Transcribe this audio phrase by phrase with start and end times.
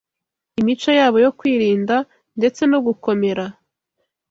[0.59, 1.95] Imico yabo yo kwirinda
[2.39, 3.45] ndetse no gukomera